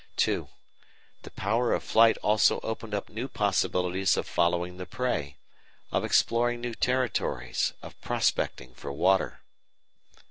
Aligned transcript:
(2) 0.17 0.47
The 1.21 1.29
power 1.29 1.73
of 1.73 1.83
flight 1.83 2.17
also 2.23 2.59
opened 2.61 2.95
up 2.95 3.07
new 3.07 3.27
possibilities 3.27 4.17
of 4.17 4.25
following 4.27 4.77
the 4.77 4.87
prey, 4.87 5.37
of 5.91 6.03
exploring 6.03 6.59
new 6.59 6.73
territories, 6.73 7.73
of 7.83 8.01
prospecting 8.01 8.73
for 8.73 8.91
water. 8.91 9.41